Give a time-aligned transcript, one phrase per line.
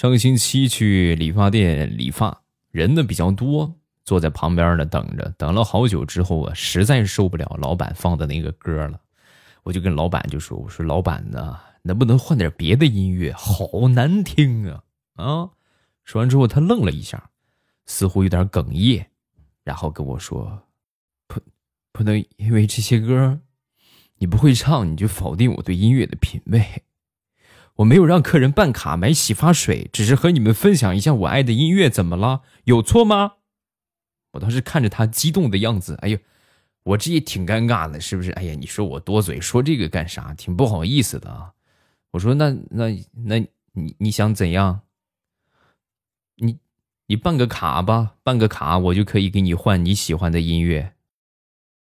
[0.00, 3.70] 上个星期去理发店理发，人呢比较多，
[4.02, 8.98] 坐在旁边呢等着，等了好久之后啊，实在受不了老板放的那个歌了，
[9.62, 13.30] 我就跟老板就说：“我说老板呢，能不能换点别的音乐？
[13.34, 14.82] 好难听啊！”
[15.16, 15.50] 啊，
[16.02, 17.28] 说完之后他愣了一下，
[17.84, 19.04] 似乎有点哽咽，
[19.64, 20.62] 然后跟我说
[21.28, 21.42] ：“不，
[21.92, 23.38] 不能因为这些歌。”
[24.16, 26.64] 你不会唱，你就否定我对音乐的品味。
[27.80, 32.42] 我没有让客人办卡买洗发水，只是和你们分享一下我爱的音乐，怎么了？
[32.64, 33.36] 有错吗？
[34.32, 36.18] 我当时看着他激动的样子，哎呦，
[36.82, 38.32] 我这也挺尴尬的，是不是？
[38.32, 40.34] 哎呀，你说我多嘴，说这个干啥？
[40.34, 41.52] 挺不好意思的啊。
[42.10, 42.90] 我说那那
[43.24, 43.38] 那
[43.72, 44.82] 你你想怎样？
[46.36, 46.58] 你
[47.06, 50.92] 你办个卡吧，办个卡，我就可以给你换你喜欢的音乐。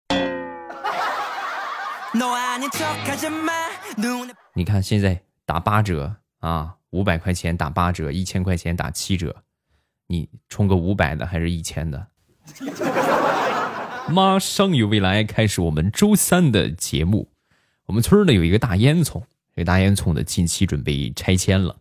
[4.55, 9.35] 你看现在打八折啊，五百块钱打八折，一千块钱打七折，
[10.07, 12.07] 你充个五百的还是一千的？
[14.09, 17.29] 马上有未来开始我们周三的节目。
[17.85, 19.23] 我们村呢有一个大烟囱，
[19.55, 21.77] 这个大烟囱呢近期准备拆迁了，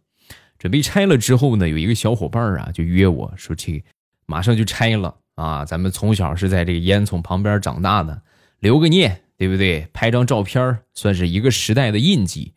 [0.58, 3.82] 准备拆了之后呢，有一个小伙伴啊就约我说这
[4.26, 8.22] 马上就拆了啊，咱们从小是在这个烟囱旁边长大的，
[8.60, 9.22] 留个念。
[9.36, 9.88] 对不对？
[9.92, 12.54] 拍张照片算是一个时代的印记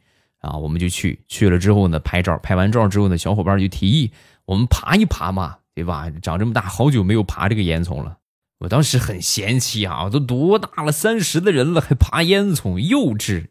[0.48, 0.58] 啊！
[0.58, 2.38] 我们就去去了之后呢，拍照。
[2.40, 4.12] 拍完照之后呢，小伙伴就提议
[4.46, 6.10] 我们爬一爬嘛，对吧？
[6.22, 8.18] 长这么大，好久没有爬这个烟囱了。
[8.60, 13.48] 我当时很嫌弃啊，都多大了，三十的人了，还爬烟囱，幼稚。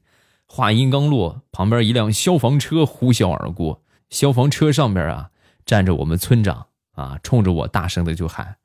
[0.48, 5.30] 话音刚落，旁边一辆消防车呼啸而过，消防车上边啊
[5.64, 8.56] 站着我们村长啊，冲着我大声的就喊：“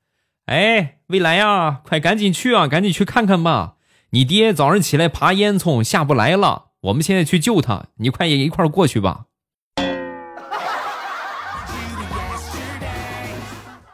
[0.45, 3.75] 哎，未来呀，快赶紧去啊，赶紧去看看吧！”
[4.13, 9.27] 你爹早上起来爬烟囱下不来了，我们现在去救他，你快也一块儿过去吧。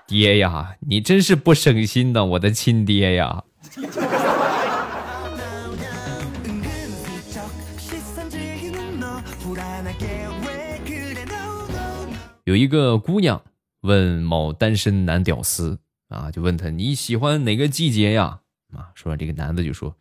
[0.07, 3.43] 爹呀，你真是不省心呐，我的亲爹呀！
[12.45, 13.41] 有一个姑娘
[13.81, 18.39] 问某单身男屌丝啊，就问他你喜欢哪个季节呀？
[18.73, 19.93] 啊，说完这个男的就说。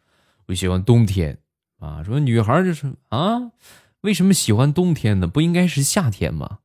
[0.46, 1.36] 我喜欢冬天，
[1.78, 3.52] 啊，说女孩就是啊，
[4.00, 5.26] 为什么喜欢冬天呢？
[5.26, 6.58] 不应该是夏天吗？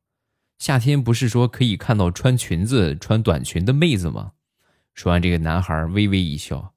[0.58, 4.32] 夏天不是说可以看到穿裙子、穿短裙的妹子吗？
[4.94, 6.72] 说完，这个男孩微微一笑，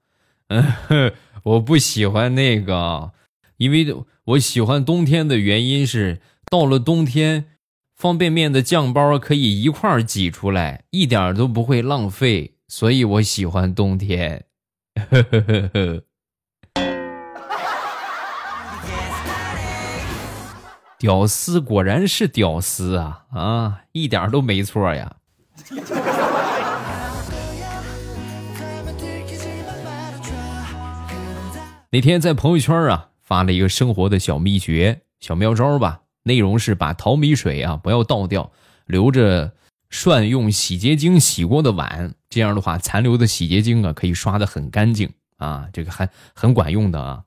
[0.47, 1.13] 嗯，
[1.43, 3.11] 我不喜欢那个，
[3.57, 7.45] 因为我喜欢冬天的原因是，到了冬天，
[7.93, 14.45] 方便面的酱包可以一块儿挤出来，一点都不会浪费，所以我喜欢冬天。
[14.95, 16.03] 呵呵呵呵。
[21.05, 25.17] 屌丝果然是屌丝啊啊，一点都没错呀！
[31.91, 38.51] 那天在朋友圈啊发了一个生活的小秘诀、小妙招吧，内容是把淘米水啊不要倒掉，
[38.87, 39.53] 留着
[39.91, 47.25] 涮用洗洁精洗过的碗，这样的话残留的洗洁精啊可以刷的很干净啊，这个还很管用的啊。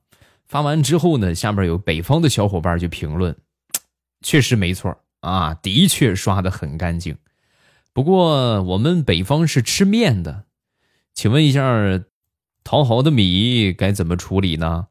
[0.49, 3.33] 发完之后呢，下面有北方的小伙伴就评论。
[4.21, 7.17] 确实没错啊，的确刷的很干净。
[7.93, 10.45] 不过我们北方是吃面的，
[11.13, 11.61] 请问一下，
[12.63, 14.87] 淘好的米该怎么处理呢？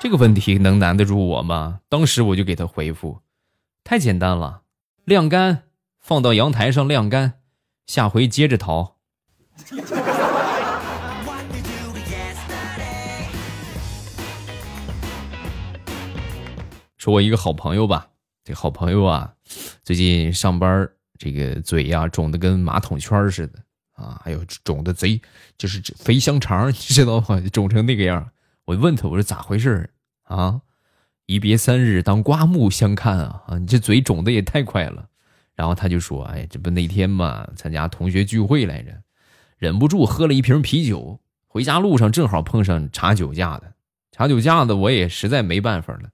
[0.00, 1.80] 这个问题能难得住我吗？
[1.88, 3.20] 当时我就给他回复：
[3.84, 4.62] 太简单了，
[5.04, 5.64] 晾干，
[6.00, 7.34] 放到阳台上晾干，
[7.86, 8.96] 下回接着淘。
[17.02, 18.08] 说我一个好朋友吧，
[18.44, 19.34] 这好朋友啊，
[19.82, 23.58] 最近上班这个嘴呀肿的跟马桶圈似的
[23.94, 25.20] 啊，还有肿的贼
[25.58, 27.42] 就是肥香肠，你知道吗？
[27.52, 28.30] 肿成那个样。
[28.66, 29.90] 我问他，我说咋回事
[30.22, 30.60] 啊？
[31.26, 33.42] 一别三日，当刮目相看啊！
[33.48, 35.08] 啊，你这嘴肿的也太快了。
[35.56, 38.92] 然后他就说，哎，这不那天嘛，参加同学聚会来着，
[39.58, 41.18] 忍不住喝了一瓶啤酒，
[41.48, 43.72] 回家路上正好碰上查酒驾的，
[44.12, 46.08] 查酒驾的我也实在没办法了。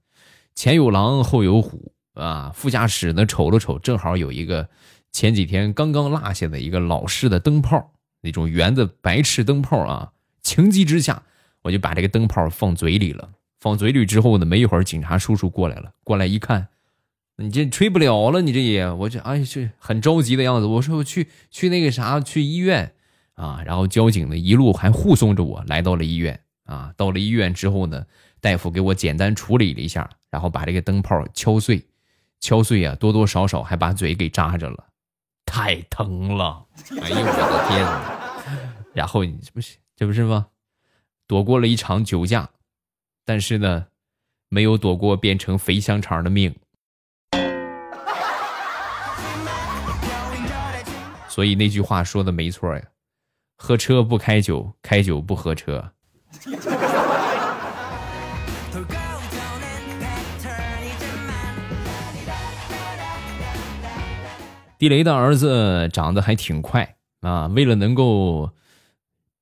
[0.59, 2.51] 前有狼，后有虎啊！
[2.53, 4.67] 副驾驶呢，瞅了瞅，正好有一个
[5.09, 10.11] 前几天刚刚落下的一个老式的灯泡，那种圆的白炽灯泡啊。
[10.41, 11.23] 情急之下，
[11.61, 13.29] 我就把这个灯泡放嘴里了。
[13.61, 15.93] 放嘴里之后呢，没一会儿，警察叔叔过来了。
[16.03, 16.67] 过来一看，
[17.37, 20.65] 你这吹不了了，你这也，我这哎，这很着急的样子。
[20.65, 22.91] 我说我去去那个啥，去医院
[23.35, 23.63] 啊。
[23.65, 26.93] 然后交警呢，一路还护送着我来到了医院啊。
[26.97, 28.05] 到了医院之后呢。
[28.41, 31.85] 大夫给我简单处理了一下，然后把这个灯泡敲碎，
[32.39, 34.87] 敲碎啊，多多少少还把嘴给扎着了，
[35.45, 36.65] 太疼了！
[37.01, 38.93] 哎呦我的天哪！
[38.93, 40.47] 然后你这不是这不是吗？
[41.27, 42.49] 躲过了一场酒驾，
[43.25, 43.87] 但是呢，
[44.47, 46.55] 没有躲过变成肥香肠的命。
[51.27, 52.83] 所以那句话说的没错呀，
[53.57, 55.91] 喝车不开酒，开酒不喝车。
[64.79, 68.53] 地雷的儿子长得还挺快啊，为了能够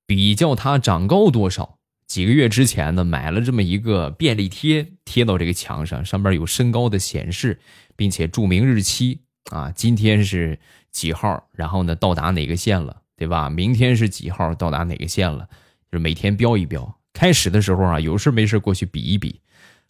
[0.07, 7.59] 比较他长高多少，几个月之前呢，买了这么一个便利贴，贴到这个墙上，上面有身高的显示，
[7.95, 9.19] 并且注明日期
[9.51, 10.57] 啊，今天是
[10.91, 13.47] 几号，然后呢到达哪个县了，对吧？
[13.47, 15.47] 明天是几号到达哪个县了，
[15.91, 16.97] 就是每天标一标。
[17.13, 19.39] 开始的时候啊，有事没事过去比一比，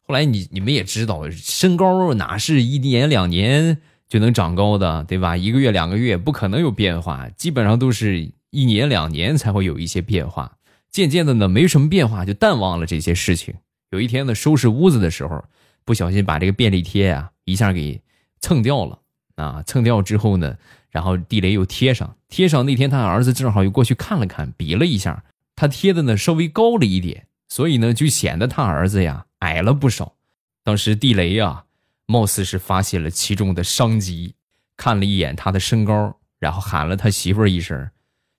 [0.02, 3.80] 后来你你们也知道，身高哪是一年两年。
[4.10, 5.36] 就能长高的，对吧？
[5.36, 10.58] 一个月、两个月不可能有变化，基本上都是一年、两年才会有一些变化。
[10.90, 13.54] 渐渐的呢，没什么变化，就淡忘了这些事情。
[13.92, 15.44] 有一天呢，收拾屋子的时候，
[15.84, 18.02] 不小心把这个便利贴啊一下给
[18.40, 19.00] 蹭掉了
[19.36, 19.62] 啊！
[19.64, 20.58] 蹭掉之后呢，
[20.90, 25.26] 然后地雷又贴上，贴上那天他儿子正好又过去看了看，比了一下，
[25.56, 30.16] 他贴的呢稍微高了一点，所以呢就显得他儿子呀矮了不少。
[30.64, 31.66] 当时地雷呀。
[32.08, 34.36] 貌似是发现了其中的商机，
[34.78, 37.92] 看了一眼他的身高，然后喊了他媳妇儿一声：“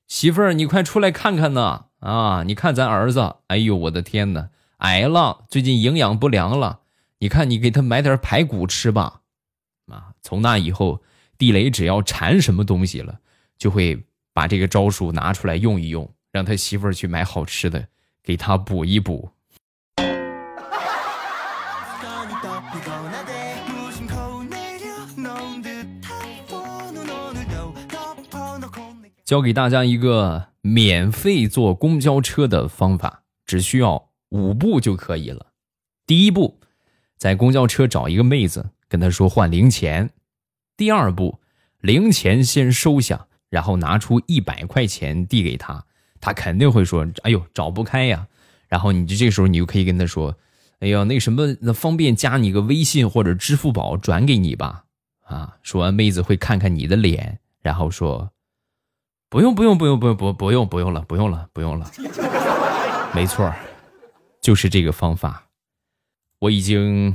[0.09, 1.85] 媳妇儿，你快出来看看呐！
[2.00, 4.49] 啊，你看咱儿子，哎呦，我的天哪，
[4.79, 6.81] 矮了，最近营养不良了。
[7.19, 9.20] 你看，你给他买点排骨吃吧。”
[9.93, 11.03] 啊，从那以后，
[11.37, 13.20] 地雷只要馋什么东西了，
[13.59, 17.88] 就会把这个招数拿出来用一用，让他媳妇儿去买好吃的，
[18.23, 19.31] 给他补一补。
[29.28, 35.48] 教给大家一个免费坐公交车的方法，只需要五步就可以了。
[36.06, 36.58] 第一步，
[37.19, 40.08] 在公交车找一个妹子，跟她说换零钱。
[40.78, 41.40] 第二步，
[41.82, 45.84] 零钱先收下，然后拿出一百块钱递给她，
[46.22, 48.28] 她肯定会说：“哎呦，找不开呀。”
[48.66, 50.34] 然后你就这时候你就可以跟她说
[50.81, 54.84] ：“哎呀，那什么，那方便加你个微信或者支付宝转给你吧。”
[55.28, 58.31] 啊，说完妹子会看看你的脸，然后说。
[59.30, 61.90] 不用不用不用不用不不用不用了不用了不用了，
[63.12, 63.52] 没错，
[64.40, 65.48] 就是这个方法。
[66.38, 67.14] 我已经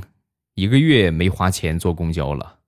[0.54, 2.58] 一个月没花钱坐公交了。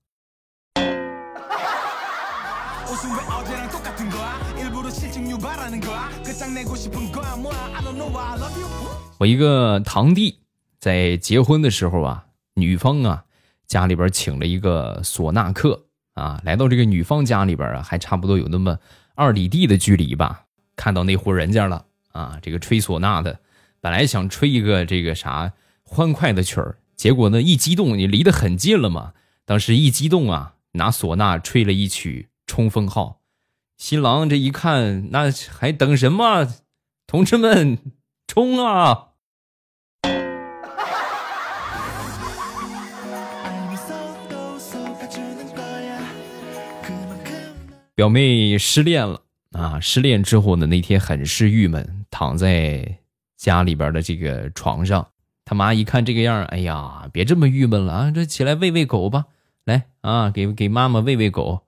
[9.19, 10.41] 我一个堂弟
[10.81, 13.23] 在结婚的时候啊，女方啊
[13.69, 15.85] 家里边请了一个唢呐客
[16.15, 18.77] 啊，来到这个女方家里边啊，还差不多有那么。
[19.17, 20.45] 二里地的距离吧，
[20.77, 22.39] 看到那户人家了啊！
[22.43, 23.41] 这个吹唢呐的，
[23.81, 25.53] 本来想吹一个这个啥
[25.83, 29.15] 欢快的曲儿，结果呢一激动，你离得很近了嘛。
[29.47, 33.21] 当时一激动啊，拿唢呐吹了一曲《冲锋号》。
[33.77, 36.47] 新郎这一看，那还等什么？
[37.07, 37.79] 同志们，
[38.27, 39.09] 冲啊！
[47.97, 49.23] 表妹失恋了
[49.53, 49.81] 啊！
[49.81, 52.99] 失恋之后呢，那天很是郁闷，躺在
[53.39, 55.09] 家里边的这个床上。
[55.47, 58.11] 他妈一看这个样，哎呀，别这么郁闷了啊！
[58.11, 59.25] 这起来喂喂狗吧，
[59.65, 61.63] 来啊，给给妈妈喂喂狗。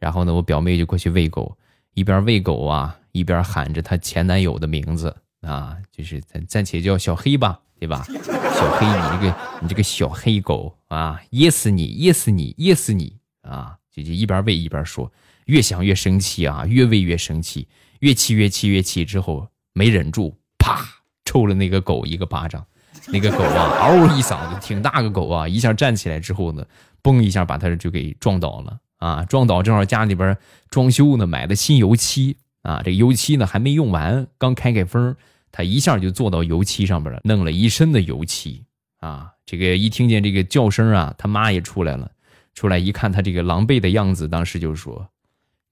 [0.00, 1.56] 然后呢，我表妹就过去喂狗，
[1.94, 8.04] 一边喂狗啊，一边喊着她前男友的名字啊，就是暂暂且叫小黑吧，对吧？
[8.04, 13.76] 小黑，你这个你这个小黑狗啊，噎死你，噎死你，噎死你啊！
[13.92, 15.08] 就就一边喂一边说。
[15.48, 17.68] 越想越生气啊，越喂越生气，
[18.00, 20.82] 越气越气越气，之后没忍住，啪
[21.24, 22.64] 抽了那个狗一个巴掌。
[23.10, 26.66] 那个狗啊， 嗷一嗓子，挺大个狗啊，一下站起来之后呢，
[27.02, 29.24] 嘣一下把它就给撞倒了啊！
[29.24, 30.36] 撞倒正好家里边
[30.68, 35.16] 装修呢，买的新油漆啊，这油漆呢还没用完，刚开开封，
[35.50, 38.64] 他一下就坐到油漆上边了，弄了一身的油漆
[39.00, 39.32] 啊！
[39.46, 42.10] 这个一听见这个叫声啊，他妈也出来了，
[42.52, 45.08] 出来一看他这个狼狈的样子，当时就说。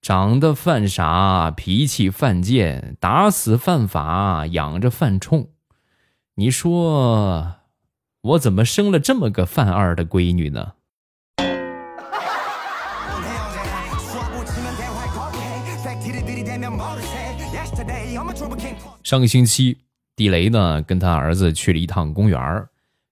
[0.01, 5.49] 长得犯傻，脾气犯贱，打死犯法，养着犯冲。
[6.35, 7.55] 你说
[8.21, 10.73] 我怎么生了这么个犯二的闺女呢？
[19.03, 19.77] 上个星期，
[20.15, 22.65] 地雷呢跟他儿子去了一趟公园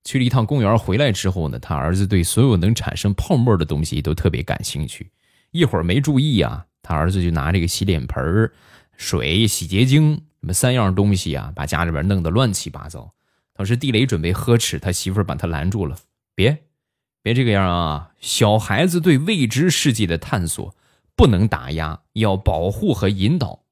[0.03, 5.09] 去了一趟公园回来之后呢，他儿子对所有能产生泡沫的东西都特别感兴趣。
[5.51, 8.49] 一会儿没注意啊，他儿子就拿这个洗脸盆、
[8.95, 13.11] 水、洗洁精什么三样东西啊，把家里边弄得乱七八糟。
[13.53, 15.97] 当时地雷准备呵斥，他媳妇儿把他拦住了
[16.35, 16.63] ：“别，
[17.23, 18.11] 别这个样啊！
[18.19, 20.75] 小孩子对未知世界的探索
[21.15, 23.63] 不能打压，要保护和引导。”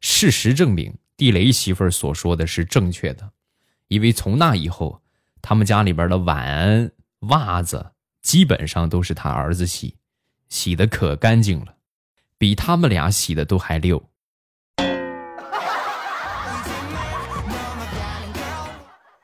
[0.00, 3.32] 事实证明，地雷媳妇儿所说的是正确的，
[3.88, 5.02] 因为从那以后。
[5.42, 9.96] 他们家里边的碗、袜子基本上都是他儿子洗，
[10.50, 11.76] 洗的可干净了，
[12.40, 14.02] 比他们俩洗的都还溜。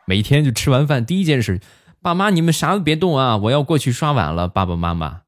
[0.06, 1.62] 每天就吃完饭第一件事，
[2.02, 4.46] 爸妈你们啥都别动啊，我要过去刷碗了。
[4.46, 5.22] 爸爸妈妈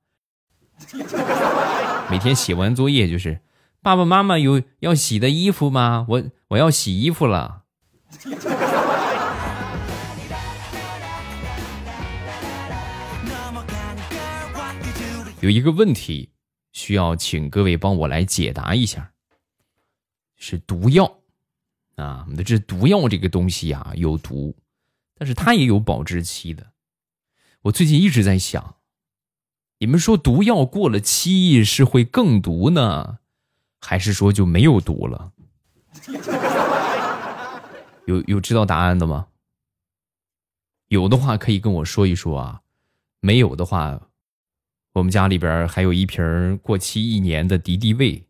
[2.10, 3.40] 每天写完作业就是，
[3.80, 6.04] 爸爸妈妈有要洗的衣服吗？
[6.10, 7.62] 我我要洗衣服了。
[15.40, 16.32] 有一个问题
[16.72, 19.12] 需要请各位帮我来解答一下，
[20.36, 21.20] 是毒药
[21.96, 22.22] 啊！
[22.24, 24.56] 我们的这毒药这个东西啊有毒，
[25.14, 26.72] 但是它也有保质期的。
[27.62, 28.76] 我最近一直在想，
[29.78, 33.18] 你们说毒药过了期是会更毒呢，
[33.80, 35.32] 还是说就没有毒了？
[38.06, 39.28] 有有知道答案的吗？
[40.88, 42.62] 有的话可以跟我说一说啊，
[43.20, 44.07] 没有的话。
[44.94, 48.24] 我们家里边还有一瓶过期一年的敌敌畏，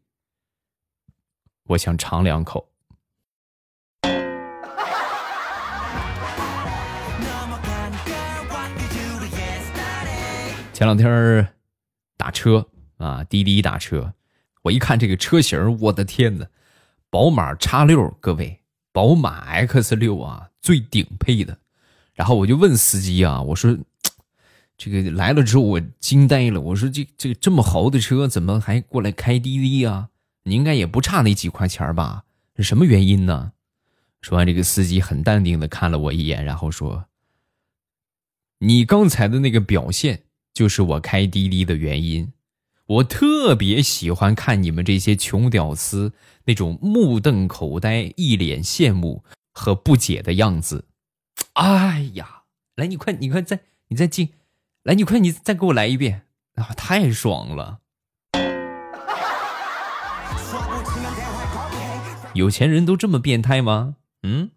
[1.69, 2.69] 我想尝两口。
[10.75, 11.55] 前两天
[12.17, 14.13] 打车啊，滴滴打车，
[14.63, 16.47] 我一看这个车型，我的天呐，
[17.09, 18.61] 宝马叉六，各位，
[18.93, 21.57] 宝马 X 六啊，最顶配的。
[22.15, 23.79] 然后我就问司机啊，我说。
[24.79, 26.61] 这个来了之后，我惊呆了。
[26.61, 30.11] 我说：“这这这么豪的车，怎么还过来开滴滴呀？
[30.45, 32.23] 你应该也不差那几块钱吧？
[32.57, 33.53] 是什么原因呢？”
[34.23, 37.07] 说完，这个司机很淡定的看了我一眼，然后说
[38.61, 40.23] ：“你刚才的那个表现，
[40.55, 42.33] 就是我开滴滴的原因。
[42.87, 46.13] 我特别喜欢看你们这些穷屌丝
[46.45, 50.85] 那种目瞪口呆、一脸羡慕和不解的样子。
[51.55, 52.43] 哎呀，
[52.77, 53.59] 来，你快，你快再，
[53.89, 54.29] 你再进。”
[54.85, 56.23] 来，你快，你再给我来一遍
[56.55, 56.73] 啊！
[56.77, 57.81] 太爽了！
[62.33, 63.97] 有钱人都这么变态吗？
[64.23, 64.51] 嗯。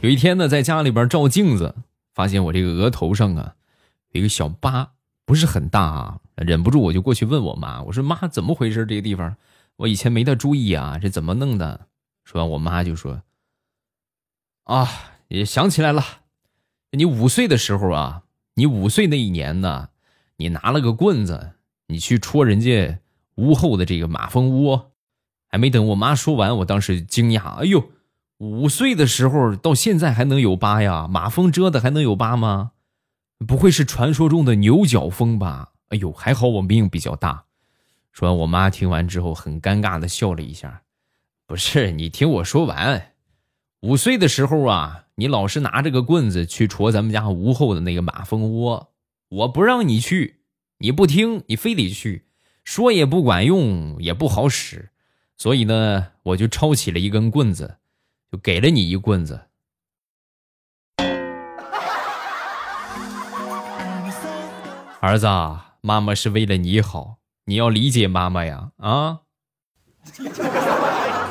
[0.00, 1.74] 有一天呢，在家里边照镜子，
[2.14, 3.54] 发现我这个额头上啊
[4.10, 4.92] 有一个小疤，
[5.24, 8.84] 不是很大啊，忍不住我就过去问我妈，我说妈，怎么回事？
[8.84, 9.34] 这个地方
[9.76, 11.86] 我以前没太注意啊，这怎么弄的？
[12.24, 13.22] 说完，我妈就说
[14.64, 14.88] ：“啊，
[15.28, 16.02] 也想起来了，
[16.92, 18.22] 你五岁的时候啊，
[18.54, 19.90] 你五岁那一年呢，
[20.36, 21.52] 你拿了个棍子，
[21.88, 22.98] 你去戳人家
[23.36, 24.92] 屋后的这个马蜂窝。
[25.48, 27.90] 还没等我妈说完，我当时惊讶，哎呦，
[28.38, 31.06] 五岁的时候到现在还能有疤呀？
[31.06, 32.72] 马蜂蛰的还能有疤吗？
[33.46, 35.72] 不会是传说中的牛角蜂吧？
[35.90, 37.44] 哎呦，还好我命比较大。”
[38.10, 40.83] 说完，我妈听完之后很尴尬的笑了一下。
[41.46, 43.12] 不是你听我说完，
[43.82, 48.94] 五岁的时候啊，你老是拿着个棍子去戳咱们家屋后的那个马蜂窝，
[49.28, 50.40] 我不让你去，
[50.78, 52.24] 你不听，你非得去，
[52.64, 54.88] 说也不管用，也不好使，
[55.36, 57.76] 所以呢，我就抄起了一根棍子，
[58.32, 59.42] 就给了你一棍子。
[65.00, 65.26] 儿子，
[65.82, 69.20] 妈妈是为了你好，你要理解妈妈呀，啊。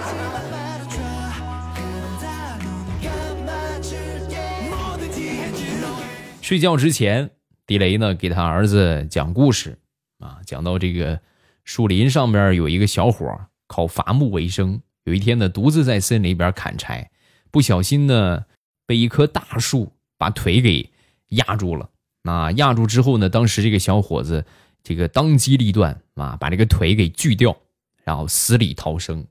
[6.54, 7.32] 睡觉之前，
[7.66, 9.80] 地雷呢给他儿子讲故事
[10.20, 11.20] 啊，讲到这个
[11.64, 13.28] 树林上边有一个小伙
[13.66, 17.10] 靠伐木为生，有一天呢独自在森林里边砍柴，
[17.50, 18.46] 不小心呢
[18.86, 20.92] 被一棵大树把腿给
[21.30, 21.90] 压住了。
[22.22, 24.46] 那压住之后呢，当时这个小伙子
[24.84, 27.58] 这个当机立断啊，把这个腿给锯掉，
[28.04, 29.26] 然后死里逃生。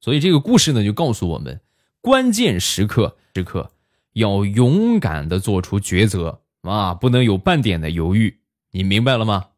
[0.00, 1.60] 所以这个故事呢就告诉我们，
[2.00, 3.70] 关键时刻时刻。
[4.18, 8.40] 要勇敢的做出抉择啊，不能有半点的犹豫，
[8.72, 9.50] 你明白了吗？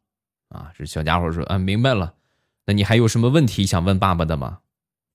[0.51, 2.15] 啊，这小家伙说啊，明白了。
[2.67, 4.59] 那你还有什么问题想问爸爸的吗？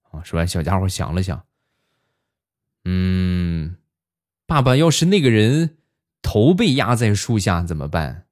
[0.09, 1.45] 啊，说完，小家伙想了想，
[2.85, 3.77] 嗯，
[4.47, 5.77] 爸爸，要是那个人
[6.23, 8.25] 头被压在树下怎么办？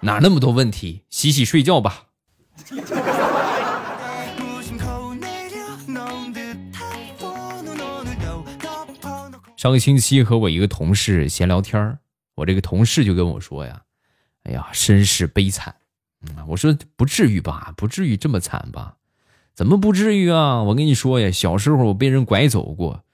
[0.00, 1.04] 哪那么多问题？
[1.10, 2.06] 洗洗睡觉吧。
[9.64, 11.98] 上个星期和我一个同事闲聊天
[12.34, 13.84] 我这个同事就跟我说呀
[14.44, 15.76] ：“哎呀，身世悲惨。”，
[16.48, 18.98] 我说不至于吧，不至于这么惨吧？
[19.54, 20.62] 怎么不至于啊？
[20.64, 23.04] 我跟你说呀，小时候我被人拐走过，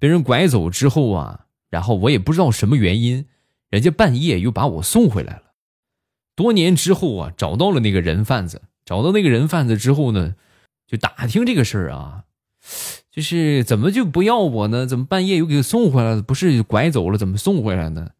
[0.00, 3.28] 被人拐走之后啊，然后我也不知道什么原因，
[3.68, 5.52] 人家半夜又把我送回来了。
[6.34, 10.34] 多年之后啊，找到了那个人贩子，找到那个人贩子之后呢，
[10.88, 12.24] 就打听这个事儿啊。
[13.20, 14.86] 是怎么就不要我呢？
[14.86, 16.22] 怎么半夜又给送回来了？
[16.22, 18.10] 不是拐走了，怎么送回来呢？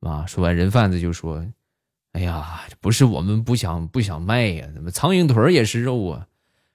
[0.00, 0.26] 啊！
[0.26, 1.46] 说完，人贩子就说
[2.12, 6.26] ：“哎呀，不是我们不想不想卖呀，怎么苍蝇腿也是肉啊？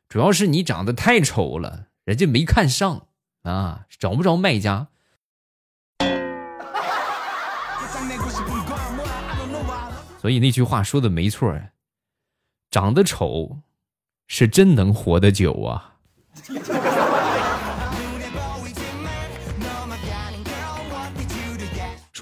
[0.07, 3.07] 主要是你长得太丑了，人家没看上
[3.41, 4.89] 啊，找不着卖家。
[10.21, 11.59] ”所以那句话说的没错，
[12.69, 13.61] 长得丑
[14.27, 15.93] 是真能活得久啊。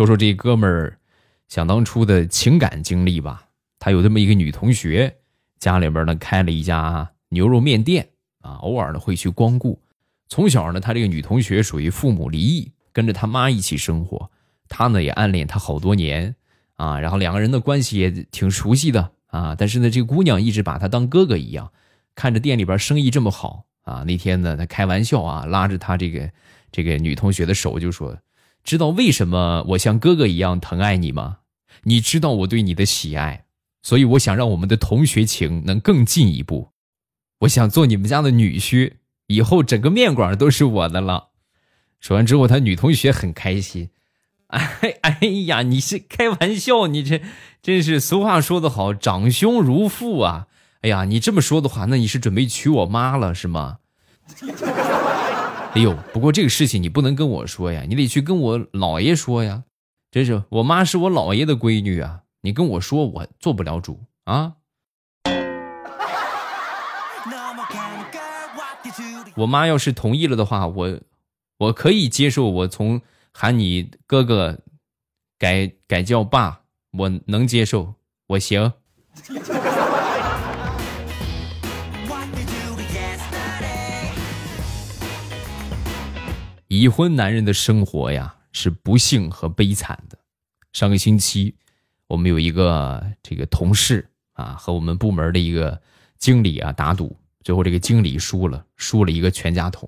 [0.03, 0.99] 说说这哥们儿
[1.47, 3.45] 想当初的情感经历吧。
[3.79, 5.15] 他有这么一个女同学，
[5.59, 8.09] 家里边呢开了一家牛肉面店
[8.41, 9.81] 啊，偶尔呢会去光顾。
[10.27, 14.29] 从小呢，他这个女同学属于父母离异，跟着他妈一起生活。
[14.67, 16.35] 他呢也暗恋她好多年
[16.75, 19.55] 啊，然后两个人的关系也挺熟悉的啊。
[19.57, 21.71] 但是呢，这个姑娘一直把他当哥哥一样，
[22.13, 24.03] 看着店里边生意这么好啊。
[24.05, 26.29] 那天呢，他开玩笑啊，拉着他这个
[26.73, 28.17] 这个女同学的手就说。
[28.63, 31.39] 知道为什么我像哥哥一样疼爱你吗？
[31.83, 33.45] 你知道我对你的喜爱，
[33.81, 36.69] 所以我想让我们的同学情能更进一步。
[37.39, 38.93] 我想做你们家的女婿，
[39.27, 41.29] 以后整个面馆都是我的了。
[41.99, 43.89] 说完之后，他女同学很开心。
[44.47, 45.17] 哎哎
[45.47, 46.87] 呀，你是开玩笑？
[46.87, 47.21] 你这
[47.61, 50.47] 真是俗话说得好，长兄如父啊！
[50.81, 53.79] 哎呀，你这么说的话，那你是准备娶我妈了是吗？
[55.75, 59.63] 哎呦，不过这个事情你不能跟我说呀，你得去跟我姥爷说呀。
[60.11, 64.57] 真是，我妈是我姥爷的闺女啊，你跟我说我做不了主啊。
[69.35, 70.99] 我妈要是同意了的话，我
[71.57, 73.01] 我可以接受，我从
[73.33, 74.59] 喊你哥哥
[75.39, 77.95] 改改叫爸，我能接受，
[78.27, 78.73] 我行。
[86.73, 90.17] 已婚男人的生活呀，是不幸和悲惨的。
[90.71, 91.53] 上个星期，
[92.07, 95.79] 我们有一个这个同事啊，和我们部门的一个
[96.17, 99.87] 经理啊打赌，最后这个经理输了，输了一个全家桶。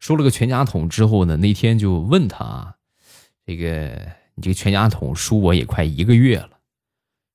[0.00, 2.74] 输了个全家桶之后呢，那天就问他啊，
[3.46, 6.50] 这个你这个全家桶输我也快一个月了，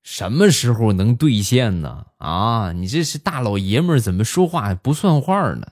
[0.04, 2.08] 什么时候能兑现呢？
[2.18, 5.72] 啊，你这是大老爷们，怎么说话不算话呢？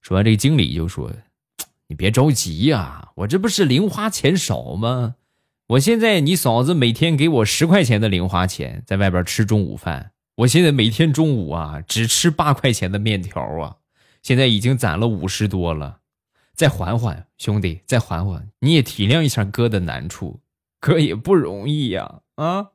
[0.00, 1.12] 说完，这个经理就说。
[1.88, 5.14] 你别着急呀，我这不是零花钱少吗？
[5.68, 10.12] 我现在你嫂子每天给我十块钱的零花钱，在外边吃中午饭。
[10.36, 13.76] 我现在每天中午啊，只吃八块钱的面条啊，
[14.22, 16.00] 现在已经攒了五十多了。
[16.54, 20.40] 再缓缓，兄弟，再缓缓，你也体谅一下哥的难处，
[20.80, 22.68] 哥也不容易呀，啊。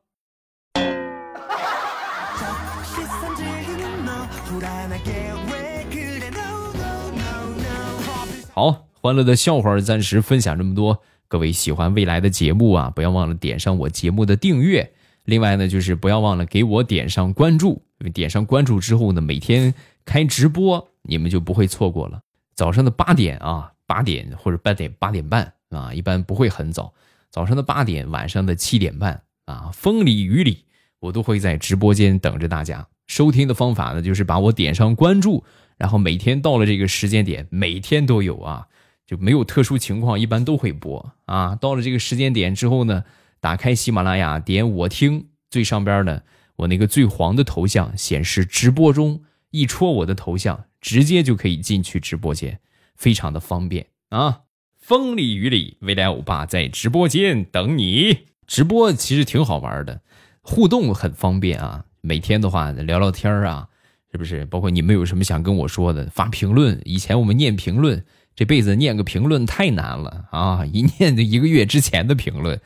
[8.53, 8.87] 好。
[9.03, 14.93] 欢乐的笑话暂时分享这么多，各位喜欢未来的节目啊，不要忘了点上我节目的订阅。
[15.25, 19.73] 另外呢，就是不要忘了给我点上关注，点上关注之后呢，每天
[20.05, 22.21] 开直播你们就不会错过了。
[22.55, 26.93] 早上的八点啊，八点或者八点八点半啊，一般不会很早。
[27.29, 30.63] 早上的八点，晚上的七点半啊，风里雨里，
[31.01, 32.87] 我都会在直播间等着大家。
[33.07, 35.43] 收听的方法呢，就是把我点上关注，
[35.75, 38.65] 然后每天到了这个时间点，每天都有啊。
[39.05, 41.55] 就没有特殊情况，一般都会播啊。
[41.55, 43.03] 到了这个时间点之后呢，
[43.39, 46.21] 打开喜马拉雅，点我听，最上边呢，
[46.55, 52.59] 我那个最黄的头像显示直播中，一戳我的头像，直接就可以进去直播间，
[52.95, 54.41] 非常的方便啊。
[54.79, 58.19] 风里雨里，未来欧巴在直播间等你。
[58.47, 60.01] 直播其实挺好玩的，
[60.41, 61.85] 互动很方便啊。
[62.01, 63.67] 每天的话聊聊天啊，
[64.11, 64.45] 是不是？
[64.45, 66.81] 包括你们有什么想跟我说的，发评论。
[66.83, 68.03] 以前我们念评论。
[68.35, 70.65] 这辈子念个评论太难了啊！
[70.65, 72.59] 一念就一个月之前的评论。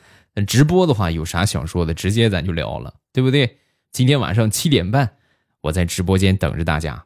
[0.45, 3.57] 直播的话，有啥想说的，直接咱就聊了，对不对？
[3.91, 5.17] 今天晚上七点半，
[5.61, 7.05] 我在直播间等着大家，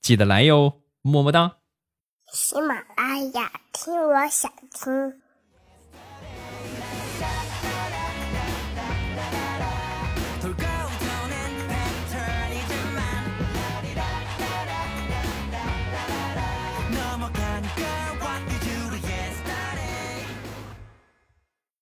[0.00, 1.58] 记得来哟，么么哒。
[2.32, 5.22] 喜马拉雅，听我想听。